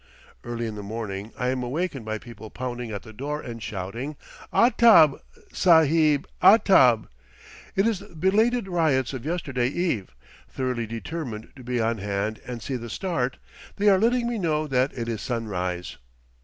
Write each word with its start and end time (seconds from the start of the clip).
Early 0.43 0.65
in 0.65 0.73
the 0.73 0.81
morning 0.81 1.31
I 1.37 1.49
am 1.49 1.61
awakened 1.61 2.05
by 2.05 2.17
people 2.17 2.49
pounding 2.49 2.89
at 2.89 3.03
the 3.03 3.13
door 3.13 3.39
and 3.39 3.61
shouting, 3.61 4.15
"A/tab, 4.51 5.21
Sahib 5.53 6.25
a/tab.'" 6.41 7.07
It 7.75 7.85
is 7.85 7.99
the 7.99 8.15
belated 8.15 8.67
ryots 8.67 9.13
of 9.13 9.27
yesterday 9.27 9.67
eve; 9.67 10.15
thoroughly 10.49 10.87
determined 10.87 11.49
to 11.55 11.63
be 11.63 11.79
on 11.79 11.99
hand 11.99 12.41
and 12.47 12.63
see 12.63 12.77
the 12.77 12.89
start, 12.89 13.37
they 13.75 13.89
are 13.89 13.99
letting 13.99 14.27
me 14.27 14.39
know 14.39 14.65
that 14.65 14.91
it 14.97 15.07
is 15.07 15.21
sunrise. 15.21 15.97